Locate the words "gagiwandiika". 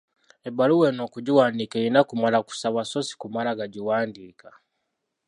3.59-4.49